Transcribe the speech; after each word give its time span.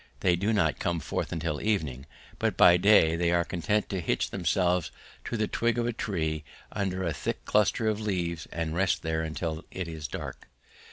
They 0.21 0.35
do 0.35 0.51
not 0.51 0.79
come 0.79 0.99
forth 0.99 1.31
until 1.31 1.61
evening, 1.61 2.07
but 2.39 2.57
by 2.57 2.75
day 2.77 3.15
they 3.15 3.29
are 3.29 3.45
content 3.45 3.87
to 3.89 4.01
hitch 4.01 4.31
themselves 4.31 4.89
to 5.25 5.37
the 5.37 5.47
twig 5.47 5.77
of 5.77 5.85
a 5.85 5.93
tree 5.93 6.43
under 6.71 7.03
a 7.03 7.13
thick 7.13 7.45
cluster 7.45 7.87
of 7.87 8.01
leaves 8.01 8.47
and 8.51 8.73
rest 8.73 9.03
there 9.03 9.21
until 9.21 9.63
it 9.69 9.87
is 9.87 10.07
dark. 10.07 10.47